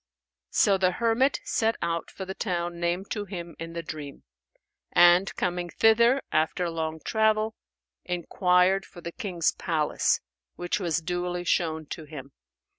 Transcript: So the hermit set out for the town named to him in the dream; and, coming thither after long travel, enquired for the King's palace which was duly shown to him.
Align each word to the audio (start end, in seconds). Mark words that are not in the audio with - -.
So 0.49 0.79
the 0.79 0.93
hermit 0.93 1.39
set 1.43 1.75
out 1.79 2.09
for 2.09 2.25
the 2.25 2.33
town 2.33 2.79
named 2.79 3.11
to 3.11 3.25
him 3.25 3.55
in 3.59 3.73
the 3.73 3.83
dream; 3.83 4.23
and, 4.91 5.31
coming 5.35 5.69
thither 5.69 6.23
after 6.31 6.67
long 6.71 7.01
travel, 7.05 7.53
enquired 8.05 8.83
for 8.83 9.01
the 9.01 9.11
King's 9.11 9.51
palace 9.51 10.19
which 10.55 10.79
was 10.79 11.01
duly 11.03 11.43
shown 11.43 11.85
to 11.91 12.05
him. 12.05 12.31